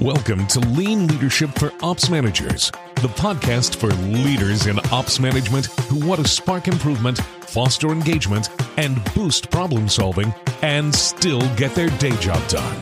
[0.00, 2.70] Welcome to Lean Leadership for Ops Managers,
[3.02, 9.02] the podcast for leaders in ops management who want to spark improvement, foster engagement, and
[9.12, 10.32] boost problem solving
[10.62, 12.80] and still get their day job done.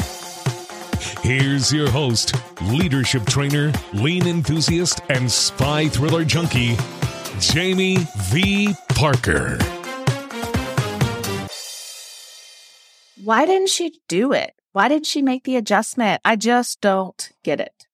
[1.23, 6.77] Here's your host, leadership trainer, lean enthusiast, and spy thriller junkie,
[7.41, 8.75] Jamie V.
[8.91, 9.57] Parker.
[13.25, 14.56] Why didn't she do it?
[14.77, 16.21] Why did she make the adjustment?
[16.23, 17.87] I just don't get it.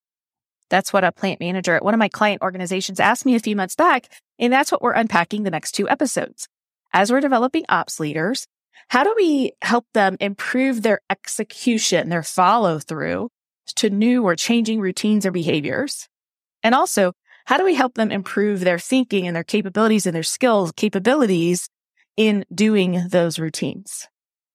[0.68, 3.54] That's what a plant manager at one of my client organizations asked me a few
[3.54, 4.08] months back.
[4.36, 6.48] And that's what we're unpacking the next two episodes.
[6.92, 8.48] As we're developing ops leaders,
[8.88, 13.28] how do we help them improve their execution, their follow through
[13.76, 16.08] to new or changing routines or behaviors?
[16.64, 17.12] And also,
[17.44, 21.68] how do we help them improve their thinking and their capabilities and their skills, capabilities
[22.16, 24.08] in doing those routines?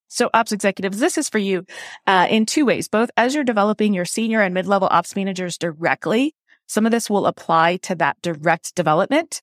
[0.07, 1.65] So ops executives, this is for you
[2.05, 6.33] uh, in two ways, both as you're developing your senior and mid-level ops managers directly.
[6.67, 9.41] Some of this will apply to that direct development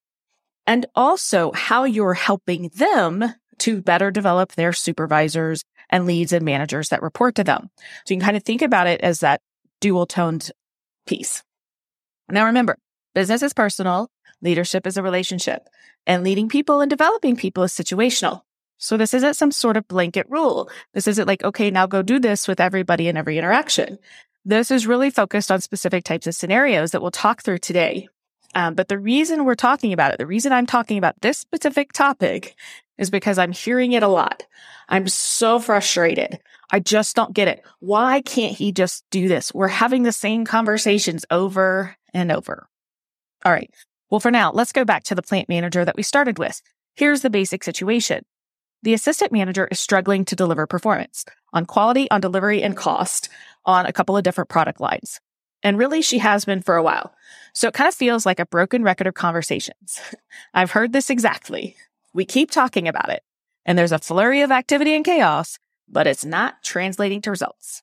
[0.66, 3.24] and also how you're helping them
[3.58, 7.70] to better develop their supervisors and leads and managers that report to them.
[8.04, 9.40] So you can kind of think about it as that
[9.80, 10.50] dual toned
[11.06, 11.42] piece.
[12.28, 12.78] Now remember,
[13.14, 14.10] business is personal.
[14.40, 15.68] Leadership is a relationship
[16.06, 18.42] and leading people and developing people is situational.
[18.84, 20.68] So this isn't some sort of blanket rule.
[20.92, 23.98] This isn't like, okay, now go do this with everybody in every interaction.
[24.44, 28.08] This is really focused on specific types of scenarios that we'll talk through today.
[28.54, 31.94] Um, but the reason we're talking about it, the reason I'm talking about this specific
[31.94, 32.56] topic
[32.98, 34.42] is because I'm hearing it a lot.
[34.86, 36.38] I'm so frustrated.
[36.70, 37.64] I just don't get it.
[37.80, 39.50] Why can't he just do this?
[39.54, 42.68] We're having the same conversations over and over.
[43.46, 43.70] All right.
[44.10, 46.60] Well, for now, let's go back to the plant manager that we started with.
[46.96, 48.26] Here's the basic situation
[48.84, 53.30] the assistant manager is struggling to deliver performance on quality, on delivery, and cost
[53.64, 55.20] on a couple of different product lines.
[55.62, 57.14] And really, she has been for a while.
[57.54, 60.00] So it kind of feels like a broken record of conversations.
[60.54, 61.76] I've heard this exactly.
[62.12, 63.22] We keep talking about it,
[63.64, 65.58] and there's a flurry of activity and chaos,
[65.88, 67.82] but it's not translating to results.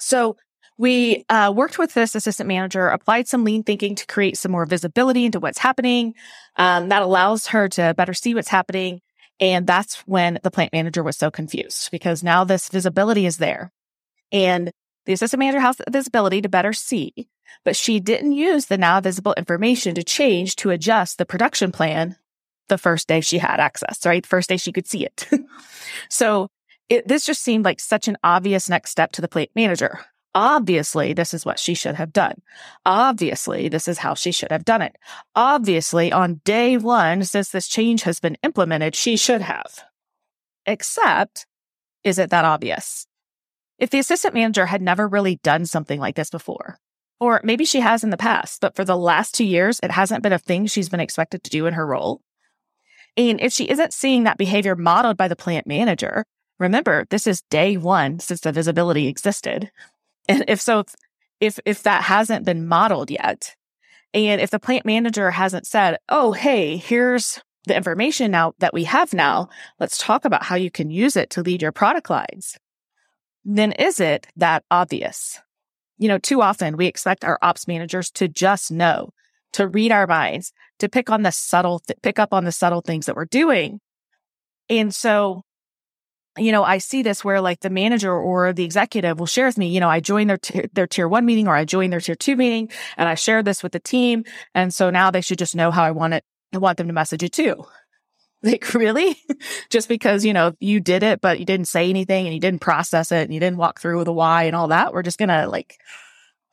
[0.00, 0.36] So
[0.78, 4.66] we uh, worked with this assistant manager, applied some lean thinking to create some more
[4.66, 6.14] visibility into what's happening.
[6.56, 9.00] Um, that allows her to better see what's happening
[9.40, 13.72] and that's when the plant manager was so confused because now this visibility is there.
[14.32, 14.70] And
[15.04, 17.28] the assistant manager has the visibility to better see,
[17.64, 22.16] but she didn't use the now visible information to change to adjust the production plan
[22.68, 24.26] the first day she had access, right?
[24.26, 25.28] First day she could see it.
[26.10, 26.48] so
[26.88, 30.00] it, this just seemed like such an obvious next step to the plant manager.
[30.36, 32.42] Obviously, this is what she should have done.
[32.84, 34.94] Obviously, this is how she should have done it.
[35.34, 39.84] Obviously, on day one, since this change has been implemented, she should have.
[40.66, 41.46] Except,
[42.04, 43.06] is it that obvious?
[43.78, 46.76] If the assistant manager had never really done something like this before,
[47.18, 50.22] or maybe she has in the past, but for the last two years, it hasn't
[50.22, 52.20] been a thing she's been expected to do in her role.
[53.16, 56.26] And if she isn't seeing that behavior modeled by the plant manager,
[56.58, 59.70] remember, this is day one since the visibility existed.
[60.28, 60.84] And if so,
[61.40, 63.54] if, if that hasn't been modeled yet,
[64.12, 68.84] and if the plant manager hasn't said, Oh, hey, here's the information now that we
[68.84, 69.48] have now.
[69.78, 72.56] Let's talk about how you can use it to lead your product lines.
[73.44, 75.40] Then is it that obvious?
[75.98, 79.10] You know, too often we expect our ops managers to just know,
[79.52, 82.80] to read our minds, to pick on the subtle, th- pick up on the subtle
[82.80, 83.80] things that we're doing.
[84.68, 85.42] And so
[86.36, 89.58] you know, I see this where like the manager or the executive will share with
[89.58, 92.00] me, you know, I joined their, t- their tier one meeting or I joined their
[92.00, 94.24] tier two meeting and I shared this with the team.
[94.54, 96.24] And so now they should just know how I want it.
[96.54, 97.64] I want them to message it too.
[98.42, 99.16] Like really?
[99.70, 102.60] just because, you know, you did it, but you didn't say anything and you didn't
[102.60, 104.92] process it and you didn't walk through the why and all that.
[104.92, 105.78] We're just going to like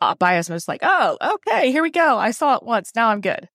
[0.03, 2.17] uh, by osmosis, like, oh, okay, here we go.
[2.17, 2.91] I saw it once.
[2.95, 3.47] Now I'm good.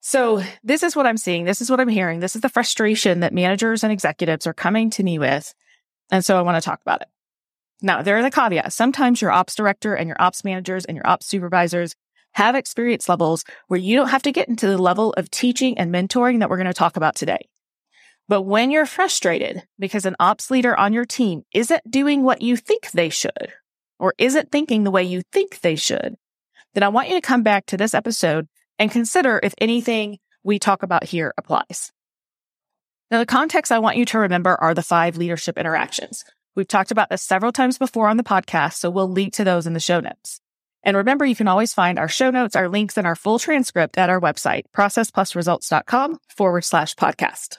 [0.00, 1.44] So this is what I'm seeing.
[1.44, 2.20] This is what I'm hearing.
[2.20, 5.52] This is the frustration that managers and executives are coming to me with.
[6.10, 7.08] And so I want to talk about it.
[7.82, 8.74] Now, there are the caveats.
[8.74, 11.94] Sometimes your ops director and your ops managers and your ops supervisors
[12.32, 15.92] have experience levels where you don't have to get into the level of teaching and
[15.92, 17.48] mentoring that we're going to talk about today.
[18.28, 22.56] But when you're frustrated because an ops leader on your team isn't doing what you
[22.56, 23.52] think they should
[23.98, 26.16] or isn't thinking the way you think they should,
[26.74, 28.46] then I want you to come back to this episode
[28.78, 31.92] and consider if anything we talk about here applies.
[33.10, 36.24] Now, the context I want you to remember are the five leadership interactions.
[36.54, 39.66] We've talked about this several times before on the podcast, so we'll link to those
[39.66, 40.40] in the show notes.
[40.82, 43.98] And remember, you can always find our show notes, our links, and our full transcript
[43.98, 47.58] at our website, processplusresults.com forward slash podcast.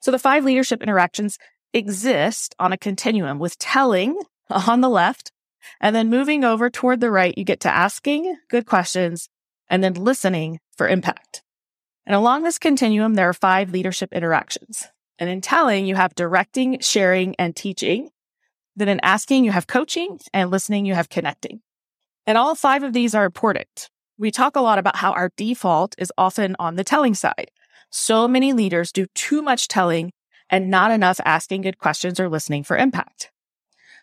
[0.00, 1.38] So the five leadership interactions
[1.72, 4.18] exist on a continuum with telling
[4.50, 5.32] on the left
[5.80, 9.28] And then moving over toward the right, you get to asking good questions
[9.70, 11.42] and then listening for impact.
[12.06, 14.88] And along this continuum, there are five leadership interactions.
[15.18, 18.10] And in telling, you have directing, sharing, and teaching.
[18.76, 21.60] Then in asking, you have coaching and listening, you have connecting.
[22.26, 23.90] And all five of these are important.
[24.16, 27.50] We talk a lot about how our default is often on the telling side.
[27.90, 30.12] So many leaders do too much telling
[30.50, 33.30] and not enough asking good questions or listening for impact.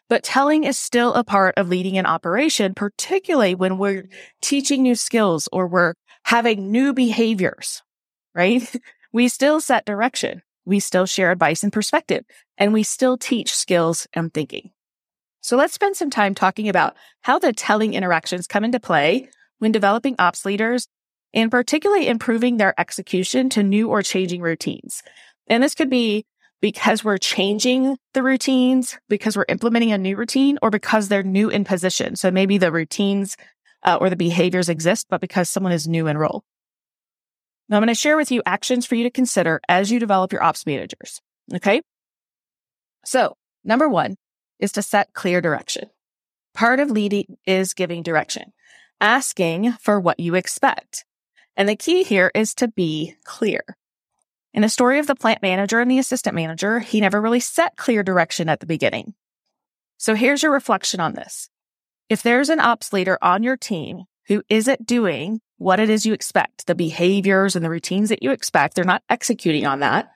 [0.09, 4.07] But telling is still a part of leading an operation, particularly when we're
[4.41, 7.81] teaching new skills or we're having new behaviors,
[8.33, 8.75] right?
[9.15, 10.41] We still set direction.
[10.65, 12.25] We still share advice and perspective,
[12.57, 14.71] and we still teach skills and thinking.
[15.39, 19.29] So let's spend some time talking about how the telling interactions come into play
[19.59, 20.89] when developing ops leaders
[21.33, 25.01] and particularly improving their execution to new or changing routines.
[25.47, 26.25] And this could be
[26.65, 31.47] because we're changing the routines, because we're implementing a new routine, or because they're new
[31.47, 32.15] in position.
[32.15, 33.37] So maybe the routines
[33.83, 36.43] uh, or the behaviors exist, but because someone is new in role.
[37.69, 40.31] Now I'm going to share with you actions for you to consider as you develop
[40.31, 41.21] your ops managers.
[41.53, 41.83] Okay.
[43.05, 44.15] So number one
[44.57, 45.91] is to set clear direction.
[46.55, 48.53] Part of leading is giving direction,
[48.99, 51.05] asking for what you expect.
[51.55, 53.61] And the key here is to be clear.
[54.55, 57.75] In the story of the plant manager and the assistant manager, he never really set
[57.75, 59.13] clear direction at the beginning.
[59.97, 61.49] So here's your reflection on this.
[62.07, 66.13] If there's an ops leader on your team who isn't doing what it is you
[66.13, 70.09] expect, the behaviors and the routines that you expect, they're not executing on that.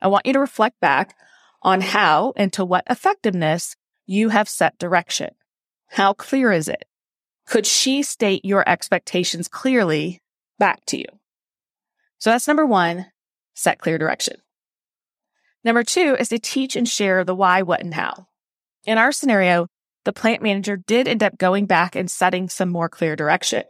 [0.00, 1.16] I want you to reflect back
[1.60, 3.74] on how and to what effectiveness
[4.06, 5.30] you have set direction.
[5.88, 6.84] How clear is it?
[7.44, 10.20] Could she state your expectations clearly
[10.60, 11.06] back to you?
[12.18, 13.06] So that's number one,
[13.60, 14.36] set clear direction.
[15.62, 18.26] Number two is to teach and share the why, what, and how.
[18.86, 19.66] In our scenario,
[20.04, 23.64] the plant manager did end up going back and setting some more clear direction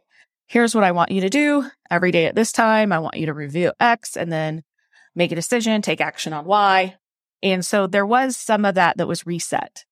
[0.50, 2.90] here's what I want you to do every day at this time.
[2.90, 4.64] I want you to review X and then
[5.14, 6.96] make a decision, take action on Y.
[7.40, 9.84] And so there was some of that that was reset.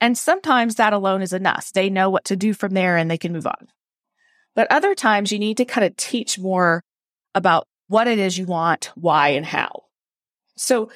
[0.00, 1.72] And sometimes that alone is enough.
[1.74, 3.68] They know what to do from there and they can move on.
[4.56, 6.82] But other times you need to kind of teach more
[7.34, 9.84] about what it is you want, why, and how.
[10.56, 10.90] So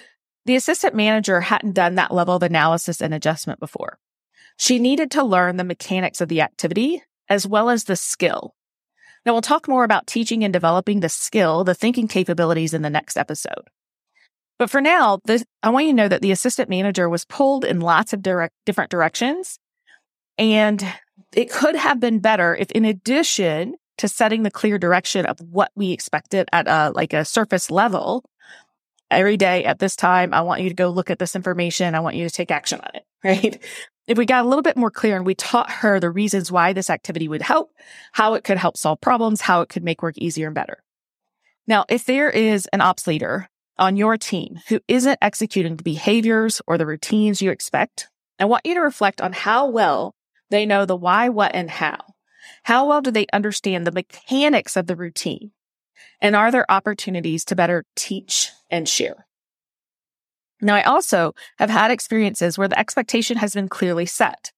[0.47, 3.99] the assistant manager hadn't done that level of analysis and adjustment before.
[4.57, 8.55] She needed to learn the mechanics of the activity as well as the skill.
[9.27, 12.89] Now, we'll talk more about teaching and developing the skill, the thinking capabilities in the
[12.89, 13.69] next episode.
[14.59, 17.65] But for now, this, I want you to know that the assistant manager was pulled
[17.65, 19.59] in lots of direct, different directions.
[20.39, 20.83] And
[21.35, 25.71] it could have been better if, in addition to setting the clear direction of what
[25.75, 28.25] we expected at a, like a surface level,
[29.11, 31.95] every day at this time, I want you to go look at this information.
[31.95, 33.63] I want you to take action on it, right?
[34.07, 36.73] if we got a little bit more clear and we taught her the reasons why
[36.73, 37.73] this activity would help,
[38.13, 40.83] how it could help solve problems, how it could make work easier and better.
[41.67, 43.49] Now, if there is an ops leader
[43.79, 48.09] on your team who isn't executing the behaviors or the routines you expect,
[48.39, 50.15] I want you to reflect on how well
[50.51, 51.99] they know the why, what, and how.
[52.65, 55.53] How well do they understand the mechanics of the routine?
[56.21, 59.27] And are there opportunities to better teach and share?
[60.61, 64.53] Now, I also have had experiences where the expectation has been clearly set.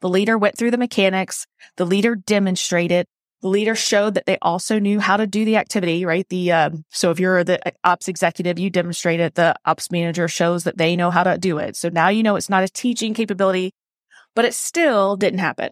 [0.00, 1.46] The leader went through the mechanics.
[1.76, 3.06] The leader demonstrated.
[3.42, 6.26] The leader showed that they also knew how to do the activity, right?
[6.30, 9.34] The, um, so if you're the ops executive, you demonstrate it.
[9.34, 11.76] The ops manager shows that they know how to do it.
[11.76, 13.72] So now you know it's not a teaching capability,
[14.34, 15.70] but it still didn't happen.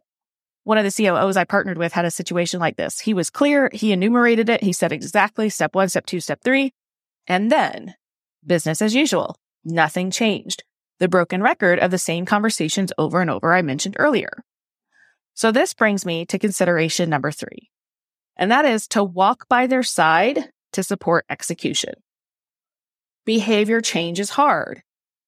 [0.64, 3.00] One of the COOs I partnered with had a situation like this.
[3.00, 3.68] He was clear.
[3.72, 4.62] He enumerated it.
[4.62, 6.72] He said exactly step one, step two, step three.
[7.26, 7.94] And then
[8.46, 9.36] business as usual.
[9.64, 10.64] Nothing changed.
[10.98, 14.44] The broken record of the same conversations over and over I mentioned earlier.
[15.34, 17.70] So this brings me to consideration number three,
[18.36, 21.94] and that is to walk by their side to support execution.
[23.24, 24.82] Behavior change is hard.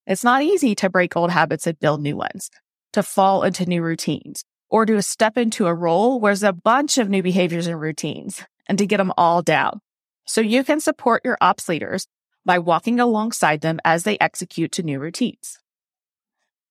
[0.05, 2.51] It's not easy to break old habits and build new ones,
[2.93, 4.43] to fall into new routines,
[4.75, 8.43] or to step into a role where there's a bunch of new behaviors and routines
[8.67, 9.79] and to get them all down.
[10.25, 12.09] So you can support your ops leaders
[12.43, 15.59] by walking alongside them as they execute to new routines.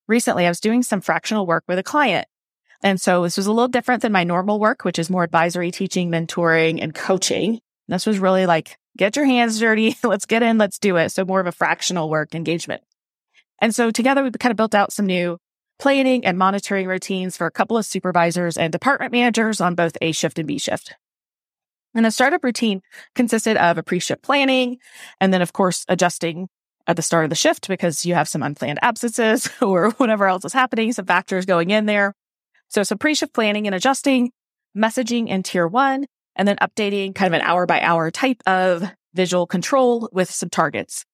[0.07, 2.29] Recently, I was doing some fractional work with a client.
[2.83, 5.71] And so this was a little different than my normal work, which is more advisory,
[5.71, 7.61] teaching, mentoring, and coaching.
[7.89, 9.97] This was really like, get your hands dirty.
[10.05, 10.59] let's get in.
[10.59, 11.09] Let's do it.
[11.09, 12.83] So more of a fractional work engagement.
[13.63, 15.39] And so together we kind of built out some new
[15.79, 20.13] planning and monitoring routines for a couple of supervisors and department managers on both A
[20.13, 20.95] shift and B shift.
[21.95, 22.83] And the startup routine
[23.15, 24.79] consisted of a pre-shift planning
[25.21, 26.49] and then, of course, adjusting
[26.87, 30.45] at the start of the shift because you have some unplanned absences or whatever else
[30.45, 32.15] is happening, some factors going in there.
[32.69, 34.33] So some pre-shift planning and adjusting,
[34.77, 38.91] messaging in tier one, and then updating kind of an hour by hour type of
[39.15, 41.05] visual control with some targets.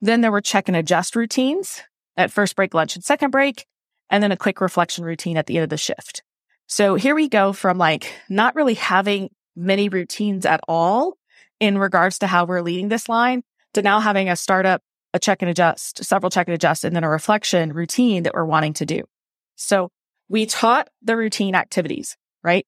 [0.00, 1.82] Then there were check and adjust routines
[2.16, 3.66] at first break, lunch, and second break,
[4.10, 6.22] and then a quick reflection routine at the end of the shift.
[6.66, 11.16] So here we go from like not really having many routines at all
[11.60, 13.42] in regards to how we're leading this line
[13.74, 14.82] to now having a startup,
[15.14, 18.44] a check and adjust, several check and adjust, and then a reflection routine that we're
[18.44, 19.02] wanting to do.
[19.54, 19.90] So
[20.28, 22.66] we taught the routine activities, right?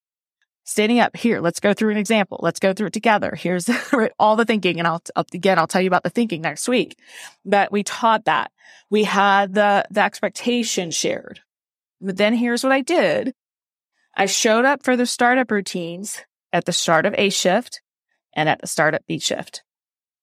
[0.68, 2.40] Standing up here, let's go through an example.
[2.42, 3.34] Let's go through it together.
[3.34, 3.70] Here's
[4.18, 4.78] all the thinking.
[4.78, 6.98] And I'll, again, I'll tell you about the thinking next week,
[7.42, 8.52] but we taught that
[8.90, 11.40] we had the, the expectation shared.
[12.02, 13.32] But then here's what I did.
[14.14, 16.22] I showed up for the startup routines
[16.52, 17.80] at the start of A shift
[18.34, 19.62] and at the start of B shift.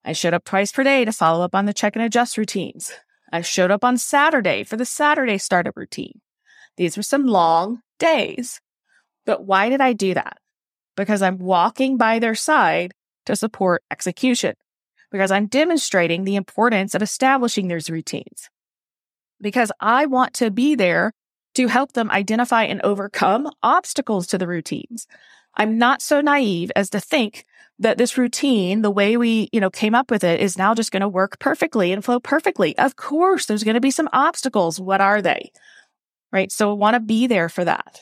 [0.06, 2.92] I showed up twice per day to follow up on the check and adjust routines.
[3.34, 6.22] I showed up on Saturday for the Saturday startup routine.
[6.78, 8.62] These were some long days.
[9.26, 10.38] But why did I do that?
[10.96, 12.94] Because I'm walking by their side
[13.26, 14.54] to support execution,
[15.12, 18.50] because I'm demonstrating the importance of establishing those routines,
[19.42, 21.12] because I want to be there
[21.56, 25.08] to help them identify and overcome obstacles to the routines.
[25.56, 27.46] I'm not so naive as to think
[27.80, 30.92] that this routine, the way we, you know, came up with it is now just
[30.92, 32.78] going to work perfectly and flow perfectly.
[32.78, 34.80] Of course, there's going to be some obstacles.
[34.80, 35.52] What are they?
[36.32, 36.52] Right.
[36.52, 38.02] So I want to be there for that.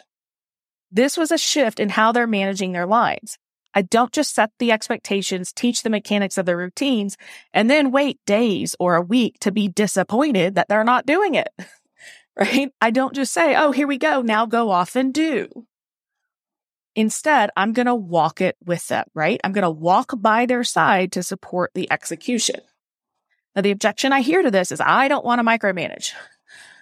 [0.94, 3.40] This was a shift in how they're managing their lives.
[3.74, 7.18] I don't just set the expectations, teach the mechanics of the routines,
[7.52, 11.50] and then wait days or a week to be disappointed that they're not doing it.
[12.36, 12.72] Right.
[12.82, 14.24] I don't just say, Oh, here we go.
[14.24, 15.68] Now go off and do.
[16.96, 19.40] Instead, I'm going to walk it with them, right?
[19.44, 22.62] I'm going to walk by their side to support the execution.
[23.56, 26.14] Now, the objection I hear to this is I don't want to micromanage.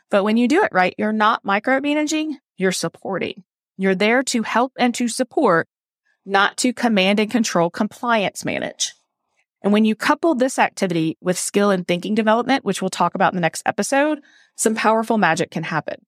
[0.10, 3.44] But when you do it right, you're not micromanaging, you're supporting.
[3.82, 5.68] You're there to help and to support,
[6.26, 8.94] not to command and control compliance manage.
[9.64, 13.34] And when you couple this activity with skill and thinking development, which we'll talk about
[13.34, 14.20] in the next episode,
[14.56, 16.06] some powerful magic can happen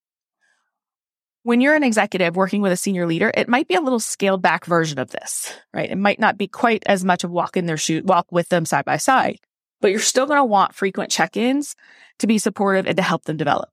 [1.43, 4.41] when you're an executive working with a senior leader, it might be a little scaled
[4.41, 5.91] back version of this, right?
[5.91, 8.65] It might not be quite as much of walk in their shoe, walk with them
[8.65, 9.39] side by side,
[9.81, 11.75] but you're still going to want frequent check-ins
[12.19, 13.69] to be supportive and to help them develop.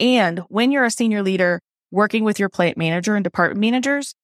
[0.00, 4.14] And when you're a senior leader working with your plant manager and department managers,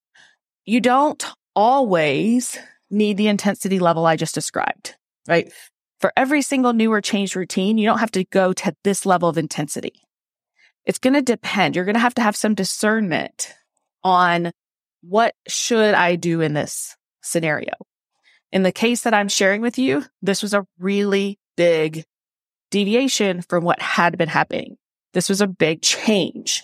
[0.65, 2.59] you don't always
[2.91, 4.95] need the intensity level I just described,
[5.27, 5.53] right?
[6.01, 9.29] For every single new or changed routine, you don't have to go to this level
[9.29, 10.03] of intensity.
[10.85, 11.75] It's going to depend.
[11.75, 13.53] You're going to have to have some discernment
[14.05, 14.53] on
[15.03, 17.73] what should I do in this scenario.
[18.53, 22.05] In the case that I'm sharing with you, this was a really big
[22.71, 24.77] deviation from what had been happening.
[25.13, 26.63] This was a big change.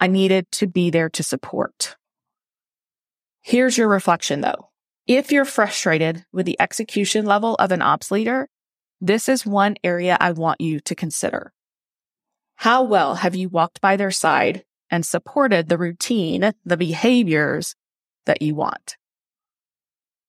[0.00, 1.96] I needed to be there to support.
[3.40, 4.70] Here's your reflection though.
[5.06, 8.48] If you're frustrated with the execution level of an ops leader,
[9.00, 11.52] this is one area I want you to consider.
[12.56, 17.74] How well have you walked by their side and supported the routine, the behaviors
[18.26, 18.96] that you want?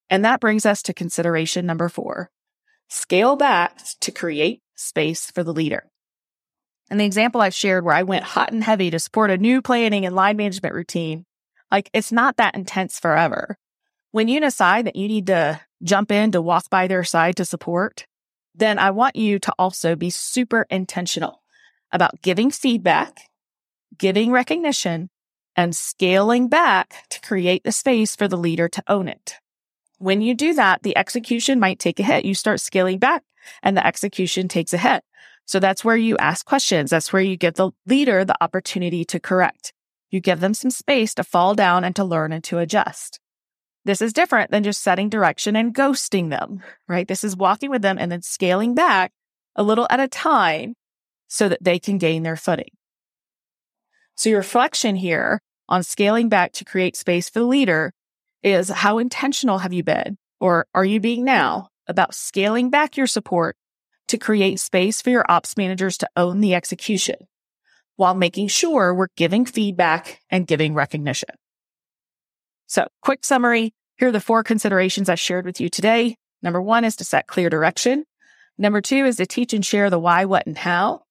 [0.10, 2.32] And that brings us to consideration number four
[2.88, 5.89] scale back to create space for the leader.
[6.90, 9.62] And the example I've shared where I went hot and heavy to support a new
[9.62, 11.26] planning and line management routine,
[11.72, 13.58] like it's not that intense forever.
[14.12, 17.46] When you decide that you need to jump in to walk by their side to
[17.46, 18.08] support,
[18.56, 21.44] then I want you to also be super intentional
[21.92, 23.22] about giving feedback,
[23.98, 25.10] giving recognition,
[25.56, 29.36] and scaling back to create the space for the leader to own it.
[29.98, 32.26] When you do that, the execution might take a hit.
[32.26, 33.24] You start scaling back
[33.62, 35.04] and the execution takes a hit.
[35.50, 36.92] So that's where you ask questions.
[36.92, 39.74] That's where you give the leader the opportunity to correct.
[40.12, 43.20] You give them some space to fall down and to learn and to adjust.
[43.84, 47.08] This is different than just setting direction and ghosting them, right?
[47.08, 49.12] This is walking with them and then scaling back
[49.56, 50.76] a little at a time
[51.28, 52.70] so that they can gain their footing.
[54.14, 57.92] So your reflection here on scaling back to create space for the leader
[58.44, 63.08] is how intentional have you been or are you being now about scaling back your
[63.08, 63.56] support
[64.10, 67.16] to create space for your ops managers to own the execution
[67.96, 71.30] while making sure we're giving feedback and giving recognition.
[72.68, 73.74] So quick summary.
[73.98, 76.16] Here are the four considerations I shared with you today.
[76.42, 78.06] Number one is to set clear direction.
[78.58, 81.04] Number two is to teach and share the why, what, and how.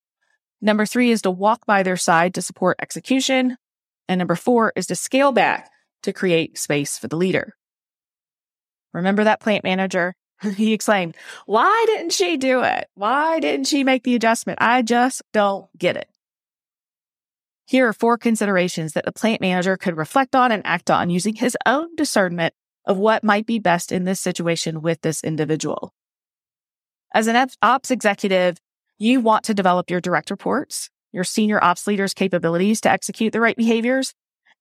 [0.61, 3.57] Number three is to walk by their side to support execution.
[4.07, 5.69] And number four is to scale back
[6.03, 7.55] to create space for the leader.
[8.93, 10.15] Remember that plant manager?
[10.55, 11.15] he exclaimed,
[11.45, 12.87] why didn't she do it?
[12.95, 14.59] Why didn't she make the adjustment?
[14.61, 16.09] I just don't get it.
[17.65, 21.35] Here are four considerations that the plant manager could reflect on and act on using
[21.35, 22.53] his own discernment
[22.85, 25.93] of what might be best in this situation with this individual.
[27.13, 28.57] As an ops executive,
[28.97, 33.41] you want to develop your direct reports, your senior ops leaders' capabilities to execute the
[33.41, 34.13] right behaviors,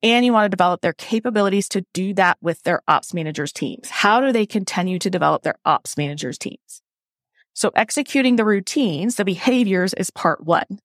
[0.02, 3.90] and you want to develop their capabilities to do that with their ops managers teams.
[3.90, 6.82] How do they continue to develop their ops managers teams?
[7.54, 10.78] So executing the routines, the behaviors is part one.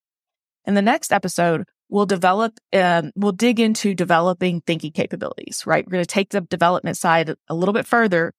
[0.64, 5.86] In the next episode, we'll develop, um, we'll dig into developing thinking capabilities, right?
[5.86, 8.32] We're going to take the development side a little bit further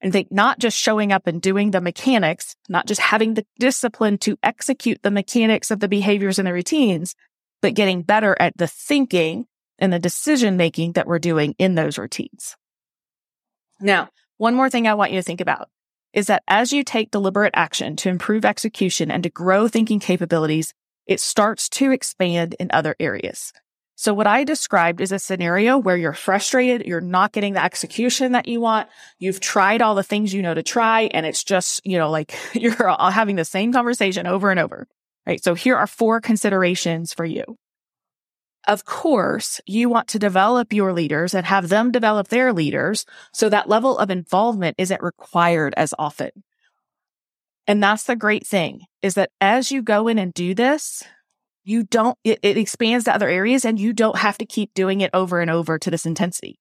[0.00, 4.18] and think not just showing up and doing the mechanics, not just having the discipline
[4.18, 7.14] to execute the mechanics of the behaviors and the routines,
[7.60, 9.46] but getting better at the thinking
[9.78, 12.56] and the decision making that we're doing in those routines.
[13.80, 15.68] Now, one more thing I want you to think about
[16.12, 20.74] is that as you take deliberate action to improve execution and to grow thinking capabilities,
[21.06, 23.52] it starts to expand in other areas.
[23.94, 28.32] So what I described is a scenario where you're frustrated, you're not getting the execution
[28.32, 28.88] that you want.
[29.18, 32.34] You've tried all the things you know to try and it's just, you know, like
[32.52, 34.88] you're having the same conversation over and over.
[35.26, 35.42] Right.
[35.42, 37.44] So here are four considerations for you.
[38.68, 43.04] Of course, you want to develop your leaders and have them develop their leaders.
[43.32, 46.30] So that level of involvement isn't required as often.
[47.66, 51.02] And that's the great thing is that as you go in and do this,
[51.64, 55.00] you don't, it, it expands to other areas and you don't have to keep doing
[55.00, 56.58] it over and over to this intensity.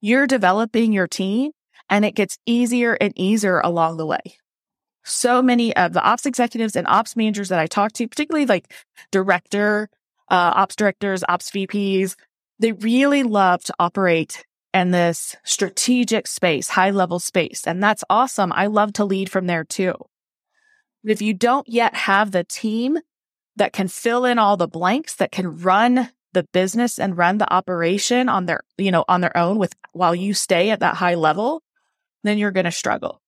[0.00, 1.52] You're developing your team
[1.88, 4.38] and it gets easier and easier along the way.
[5.04, 8.72] So many of the ops executives and ops managers that I talk to, particularly like
[9.10, 9.90] director,
[10.30, 12.16] uh, ops directors, ops VPs,
[12.58, 17.66] they really love to operate in this strategic space, high level space.
[17.66, 18.52] And that's awesome.
[18.52, 19.94] I love to lead from there too.
[21.02, 22.98] But if you don't yet have the team
[23.56, 27.52] that can fill in all the blanks, that can run the business and run the
[27.52, 31.14] operation on their, you know, on their own with while you stay at that high
[31.14, 31.62] level,
[32.24, 33.20] then you're going to struggle.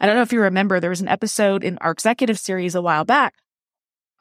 [0.00, 2.82] I don't know if you remember, there was an episode in our executive series a
[2.82, 3.34] while back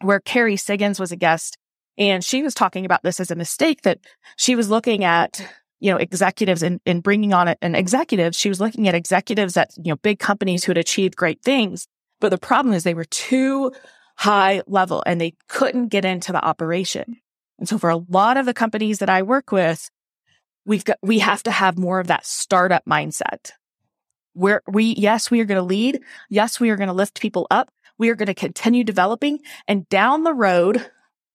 [0.02, 1.58] where Kerry Siggins was a guest
[2.00, 4.00] and she was talking about this as a mistake that
[4.38, 5.46] she was looking at,
[5.80, 8.34] you know, executives and, bringing on an executive.
[8.34, 11.88] She was looking at executives at, you know, big companies who had achieved great things.
[12.22, 13.74] But the problem is they were too
[14.16, 17.18] high level and they couldn't get into the operation.
[17.60, 19.90] And so for a lot of the companies that I work with,
[20.66, 23.52] we've got, we have to have more of that startup mindset
[24.34, 26.02] where we, yes, we are going to lead.
[26.30, 27.70] Yes, we are going to lift people up.
[27.98, 30.90] We are going to continue developing and down the road,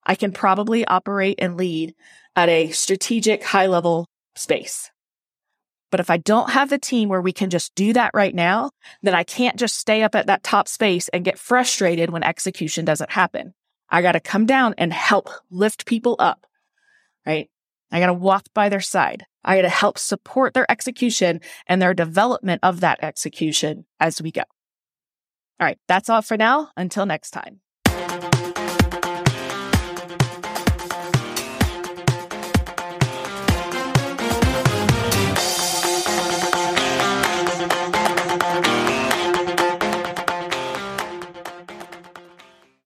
[0.07, 1.95] I can probably operate and lead
[2.37, 4.91] at a strategic high level space.
[5.91, 8.71] But if I don't have the team where we can just do that right now,
[9.03, 12.85] then I can't just stay up at that top space and get frustrated when execution
[12.85, 13.55] doesn't happen.
[13.89, 16.47] I got to come down and help lift people up,
[17.25, 17.49] right?
[17.93, 19.25] I got to walk by their side.
[19.45, 24.33] I got to help support their execution and their development of that execution as we
[24.33, 24.43] go.
[25.61, 25.79] All right.
[25.87, 26.71] That's all for now.
[26.77, 27.61] Until next time.